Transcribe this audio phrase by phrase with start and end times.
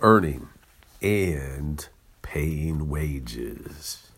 [0.00, 0.48] earning
[1.02, 1.88] and
[2.22, 4.10] paying wages.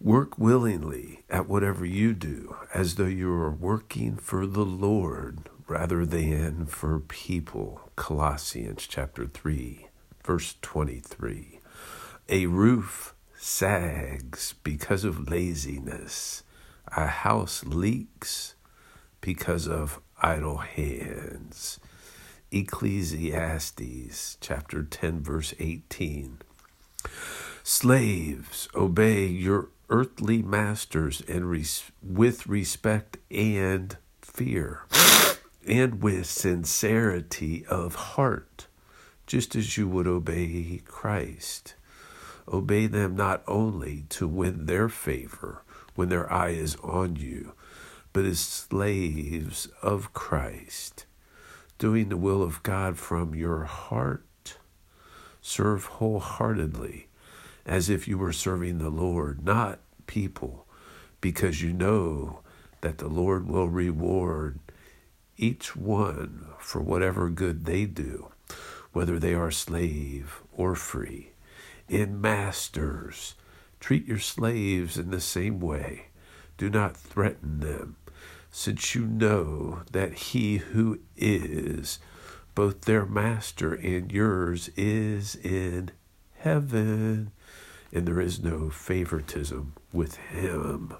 [0.00, 6.06] Work willingly at whatever you do, as though you are working for the Lord rather
[6.06, 7.90] than for people.
[7.96, 9.88] Colossians chapter 3,
[10.24, 11.60] verse 23.
[12.30, 16.42] A roof sags because of laziness,
[16.96, 18.54] a house leaks
[19.20, 21.80] because of idle hands.
[22.50, 26.38] Ecclesiastes chapter 10, verse 18.
[27.62, 34.82] Slaves, obey your earthly masters and res- with respect and fear
[35.66, 38.66] and with sincerity of heart,
[39.26, 41.74] just as you would obey Christ.
[42.50, 45.62] Obey them not only to win their favor
[45.94, 47.52] when their eye is on you,
[48.14, 51.04] but as slaves of Christ,
[51.78, 54.58] doing the will of God from your heart.
[55.40, 57.08] Serve wholeheartedly
[57.64, 60.66] as if you were serving the Lord, not people,
[61.20, 62.40] because you know
[62.80, 64.58] that the Lord will reward
[65.36, 68.32] each one for whatever good they do,
[68.92, 71.30] whether they are slave or free.
[71.88, 73.34] In masters,
[73.80, 76.06] treat your slaves in the same way.
[76.56, 77.96] Do not threaten them,
[78.50, 81.98] since you know that he who is
[82.54, 85.90] both their master and yours is in
[86.38, 87.30] heaven
[87.92, 90.94] and there is no favoritism with him.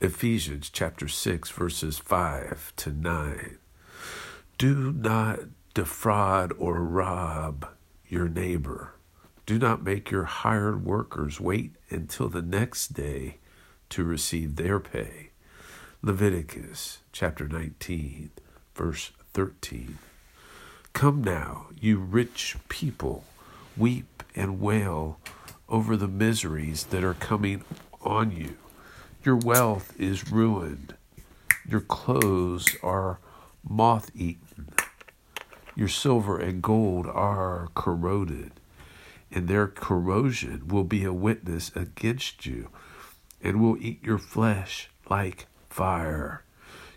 [0.00, 3.58] Ephesians chapter 6, verses 5 to 9.
[4.58, 5.40] Do not
[5.74, 7.68] defraud or rob
[8.06, 8.94] your neighbor.
[9.46, 13.38] Do not make your hired workers wait until the next day
[13.90, 15.29] to receive their pay.
[16.02, 18.30] Leviticus chapter 19,
[18.74, 19.98] verse 13.
[20.94, 23.24] Come now, you rich people,
[23.76, 25.20] weep and wail
[25.68, 27.64] over the miseries that are coming
[28.00, 28.56] on you.
[29.24, 30.94] Your wealth is ruined.
[31.68, 33.18] Your clothes are
[33.62, 34.70] moth eaten.
[35.76, 38.52] Your silver and gold are corroded,
[39.30, 42.70] and their corrosion will be a witness against you,
[43.42, 46.42] and will eat your flesh like fire.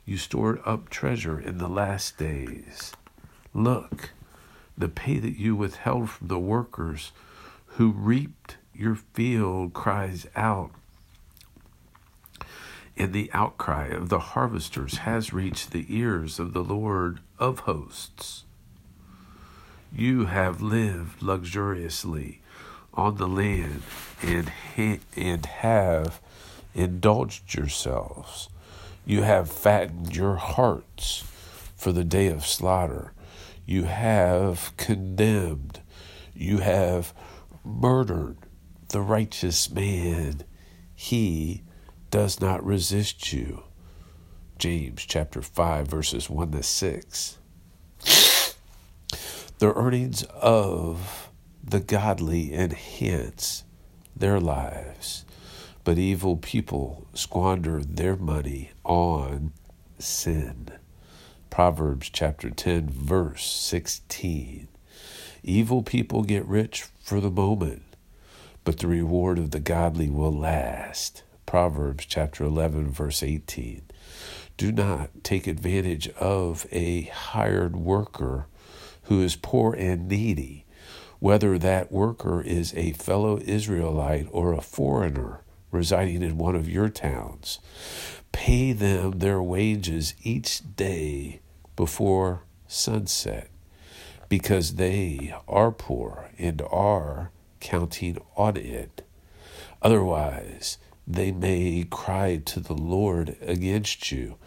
[0.05, 2.91] You stored up treasure in the last days.
[3.53, 4.09] Look,
[4.77, 7.11] the pay that you withheld from the workers
[7.77, 10.71] who reaped your field cries out.
[12.97, 18.43] And the outcry of the harvesters has reached the ears of the Lord of hosts.
[19.95, 22.41] You have lived luxuriously
[22.93, 23.83] on the land
[24.21, 26.19] and, ha- and have
[26.75, 28.49] indulged yourselves.
[29.05, 31.23] You have fattened your hearts
[31.75, 33.13] for the day of slaughter.
[33.65, 35.81] You have condemned.
[36.33, 37.13] You have
[37.63, 38.37] murdered
[38.89, 40.43] the righteous man.
[40.95, 41.63] He
[42.11, 43.63] does not resist you.
[44.57, 47.37] James chapter 5, verses 1 to 6.
[49.59, 51.29] The earnings of
[51.63, 53.63] the godly enhance
[54.15, 55.25] their lives,
[55.83, 59.51] but evil people squander their money on
[59.99, 60.69] sin.
[61.49, 64.67] Proverbs chapter 10, verse 16.
[65.43, 67.83] Evil people get rich for the moment,
[68.63, 71.23] but the reward of the godly will last.
[71.45, 73.81] Proverbs chapter 11, verse 18.
[74.55, 78.47] Do not take advantage of a hired worker
[79.03, 80.65] who is poor and needy,
[81.19, 85.41] whether that worker is a fellow Israelite or a foreigner
[85.73, 87.59] residing in one of your towns.
[88.31, 91.41] Pay them their wages each day
[91.75, 93.49] before sunset,
[94.29, 99.05] because they are poor and are counting on it.
[99.81, 104.37] Otherwise, they may cry to the Lord against you,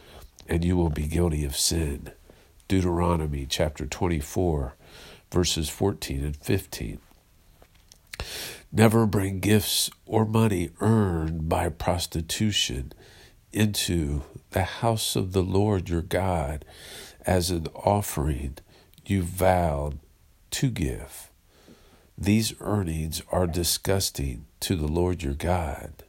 [0.48, 2.10] and you will be guilty of sin.
[2.68, 4.74] Deuteronomy chapter 24,
[5.30, 6.98] verses 14 and 15.
[8.72, 12.92] Never bring gifts or money earned by prostitution
[13.52, 16.64] into the house of the Lord your God
[17.24, 18.58] as an offering
[19.04, 19.98] you vowed
[20.52, 21.30] to give.
[22.18, 26.02] These earnings are disgusting to the Lord your God.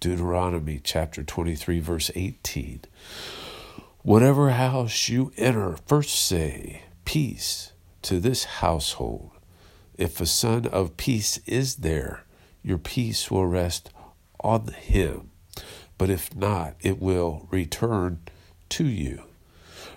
[0.00, 2.82] Deuteronomy chapter 23, verse 18.
[4.02, 7.72] Whatever house you enter, first say, Peace
[8.02, 9.30] to this household.
[9.96, 12.24] If a son of peace is there,
[12.62, 13.90] your peace will rest
[14.42, 15.30] on him.
[15.98, 18.20] But if not, it will return
[18.70, 19.24] to you.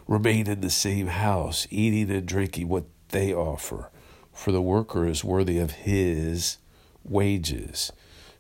[0.07, 3.89] remain in the same house, eating and drinking what they offer,
[4.33, 6.57] for the worker is worthy of his
[7.03, 7.91] wages.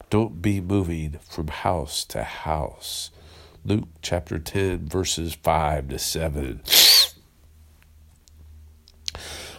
[0.09, 3.11] Don't be moving from house to house.
[3.65, 6.61] Luke chapter 10, verses 5 to 7.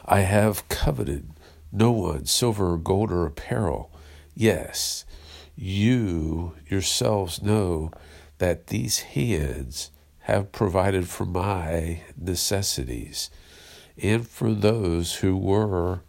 [0.05, 1.31] I have coveted
[1.73, 3.91] no one silver or gold or apparel.
[4.35, 5.05] Yes,
[5.56, 7.91] you yourselves know
[8.39, 9.91] that these hands
[10.21, 13.31] have provided for my necessities
[14.01, 16.01] and for those who were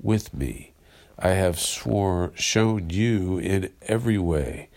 [0.00, 0.72] with me.
[1.18, 4.70] I have swore, shown you in every way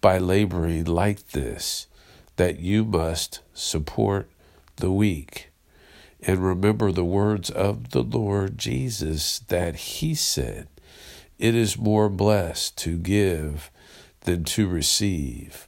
[0.00, 1.86] by laboring like this
[2.36, 4.30] that you must support
[4.76, 5.51] the weak.
[6.24, 10.68] And remember the words of the Lord Jesus that he said,
[11.38, 13.70] It is more blessed to give
[14.20, 15.66] than to receive.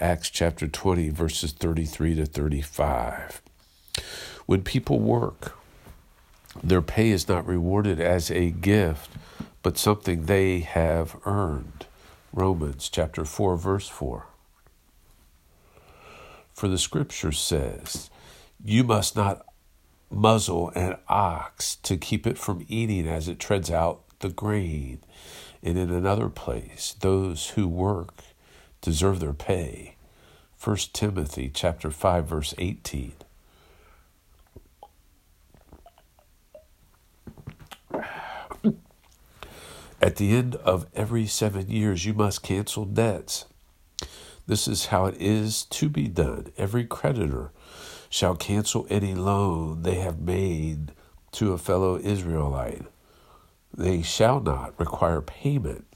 [0.00, 3.40] Acts chapter 20, verses 33 to 35.
[4.46, 5.56] When people work,
[6.62, 9.10] their pay is not rewarded as a gift,
[9.62, 11.86] but something they have earned.
[12.32, 14.26] Romans chapter 4, verse 4.
[16.52, 18.10] For the scripture says,
[18.62, 19.46] You must not
[20.10, 25.00] muzzle an ox to keep it from eating as it treads out the grain.
[25.62, 28.14] And in another place, those who work
[28.80, 29.96] deserve their pay.
[30.62, 33.12] 1 Timothy chapter 5 verse 18.
[40.00, 43.46] At the end of every 7 years you must cancel debts.
[44.46, 46.48] This is how it is to be done.
[46.58, 47.52] Every creditor
[48.08, 50.92] shall cancel any loan they have made
[51.32, 52.82] to a fellow Israelite.
[53.76, 55.86] They shall not require payment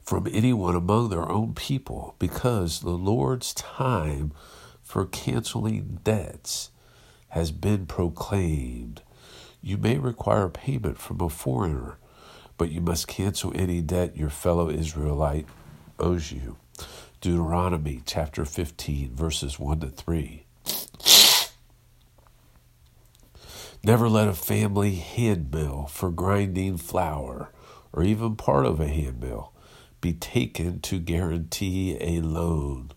[0.00, 4.32] from anyone among their own people, because the Lord's time
[4.80, 6.70] for canceling debts
[7.30, 9.02] has been proclaimed.
[9.60, 11.98] You may require payment from a foreigner,
[12.56, 15.46] but you must cancel any debt your fellow Israelite
[15.98, 16.56] owes you.
[17.20, 20.45] Deuteronomy chapter 15, verses 1 to 3.
[23.86, 27.52] Never let a family hand mill for grinding flour,
[27.92, 29.52] or even part of a hand mill,
[30.00, 32.90] be taken to guarantee a loan.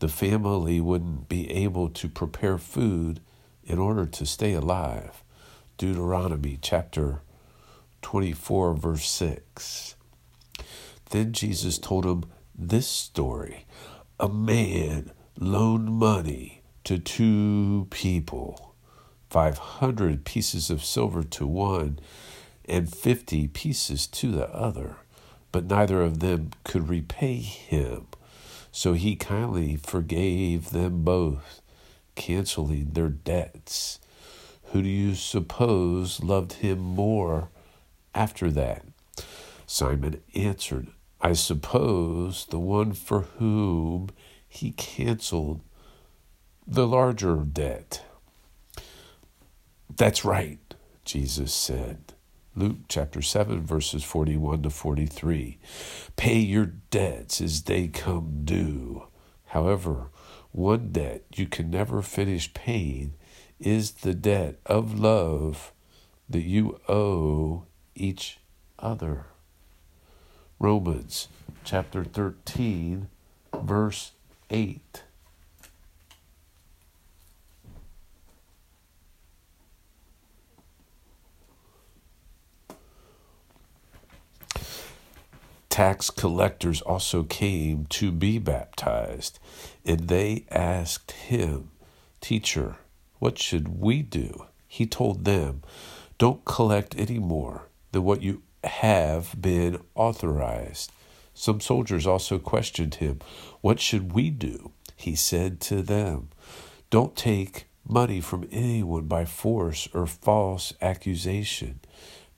[0.00, 3.20] The family wouldn't be able to prepare food
[3.62, 5.22] in order to stay alive.
[5.78, 7.22] Deuteronomy chapter
[8.02, 9.94] 24, verse 6.
[11.10, 13.66] Then Jesus told him this story
[14.18, 18.73] A man loaned money to two people,
[19.34, 21.98] 500 pieces of silver to one,
[22.66, 24.98] and 50 pieces to the other
[25.54, 28.08] but neither of them could repay him.
[28.72, 31.62] So he kindly forgave them both,
[32.16, 34.00] canceling their debts.
[34.72, 37.50] Who do you suppose loved him more
[38.16, 38.84] after that?
[39.64, 40.88] Simon answered,
[41.20, 44.08] I suppose the one for whom
[44.48, 45.60] he canceled
[46.66, 48.02] the larger debt.
[49.96, 50.74] That's right,
[51.04, 52.14] Jesus said.
[52.56, 55.58] Luke chapter 7, verses 41 to 43.
[56.16, 59.04] Pay your debts as they come due.
[59.46, 60.10] However,
[60.50, 63.14] one debt you can never finish paying
[63.60, 65.72] is the debt of love
[66.28, 68.40] that you owe each
[68.80, 69.26] other.
[70.58, 71.28] Romans
[71.62, 73.08] chapter 13,
[73.62, 74.10] verse
[74.50, 75.04] 8.
[85.74, 89.40] Tax collectors also came to be baptized,
[89.84, 91.68] and they asked him,
[92.20, 92.76] Teacher,
[93.18, 94.46] what should we do?
[94.68, 95.62] He told them,
[96.16, 100.92] Don't collect any more than what you have been authorized.
[101.34, 103.18] Some soldiers also questioned him,
[103.60, 104.70] What should we do?
[104.94, 106.28] He said to them,
[106.90, 111.80] Don't take money from anyone by force or false accusation.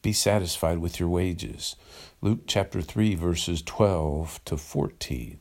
[0.07, 1.75] Be satisfied with your wages.
[2.21, 5.41] Luke chapter 3, verses 12 to 14.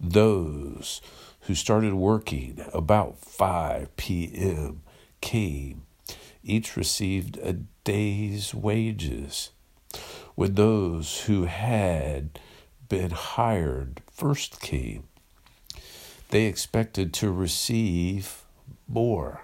[0.00, 1.02] Those
[1.40, 4.80] who started working about 5 p.m.
[5.20, 5.82] came.
[6.42, 9.50] Each received a day's wages.
[10.34, 12.40] When those who had
[12.88, 15.06] been hired first came,
[16.30, 18.46] they expected to receive
[18.88, 19.42] more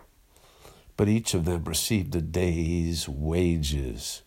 [0.97, 4.23] but each of them received a day's wages.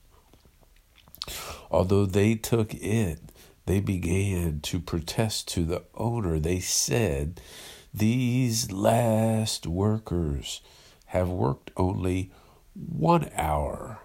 [1.71, 3.19] Although they took it,
[3.65, 6.39] they began to protest to the owner.
[6.39, 7.41] They said,
[7.93, 10.61] These last workers
[11.07, 12.31] have worked only
[12.73, 13.99] one hour,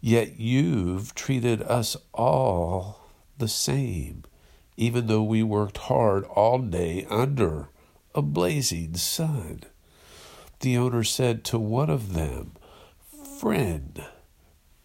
[0.00, 4.24] yet you've treated us all the same,
[4.76, 7.68] even though we worked hard all day under
[8.14, 9.62] a blazing sun.
[10.64, 12.52] The owner said to one of them,
[13.38, 14.02] Friend,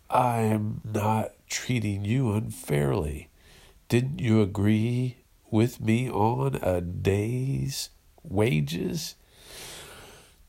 [0.09, 3.29] I'm not treating you unfairly.
[3.87, 5.19] Didn't you agree
[5.49, 7.91] with me on a day's
[8.23, 9.15] wages?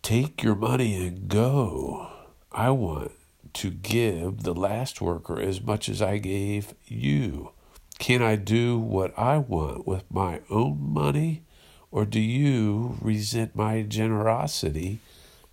[0.02, 2.08] Take your money and go.
[2.50, 3.12] I want
[3.52, 7.52] to give the last worker as much as I gave you.
[8.00, 11.44] Can I do what I want with my own money,
[11.92, 14.98] or do you resent my generosity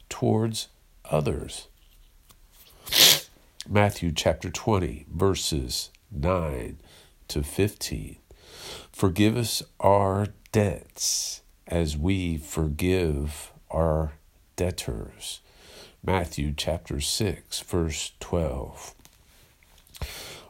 [0.10, 0.68] towards
[1.06, 1.68] others?
[3.70, 6.78] Matthew chapter 20, verses 9
[7.28, 8.18] to 15.
[8.92, 14.14] Forgive us our debts as we forgive our
[14.56, 15.42] debtors.
[16.04, 18.96] Matthew chapter 6, verse 12.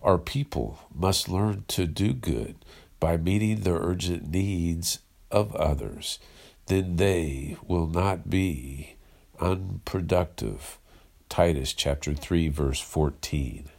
[0.03, 2.55] Our people must learn to do good
[2.99, 4.99] by meeting the urgent needs
[5.31, 6.19] of others.
[6.67, 8.96] Then they will not be
[9.39, 10.79] unproductive
[11.29, 13.69] Titus chapter 3 verse 14.